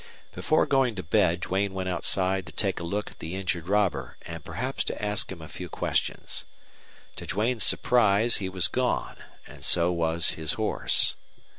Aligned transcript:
Before 0.33 0.65
going 0.65 0.95
to 0.95 1.03
bed 1.03 1.41
Duane 1.41 1.75
went 1.75 1.87
outside 1.87 2.47
to 2.47 2.51
take 2.51 2.79
a 2.79 2.83
look 2.83 3.11
at 3.11 3.19
the 3.19 3.35
injured 3.35 3.67
robber 3.69 4.17
and 4.23 4.43
perhaps 4.43 4.83
to 4.85 4.99
ask 4.99 5.31
him 5.31 5.43
a 5.43 5.47
few 5.47 5.69
questions. 5.69 6.43
To 7.17 7.27
Duane's 7.27 7.63
surprise, 7.63 8.37
he 8.37 8.49
was 8.49 8.67
gone, 8.67 9.17
and 9.45 9.63
so 9.63 9.91
was 9.91 10.31
his 10.31 10.53
horse. 10.53 11.13